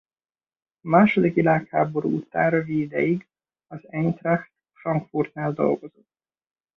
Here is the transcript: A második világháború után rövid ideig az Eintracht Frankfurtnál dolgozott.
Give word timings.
A 0.81 0.87
második 0.87 1.33
világháború 1.33 2.15
után 2.17 2.49
rövid 2.49 2.77
ideig 2.81 3.27
az 3.67 3.79
Eintracht 3.87 4.51
Frankfurtnál 4.73 5.51
dolgozott. 5.51 6.09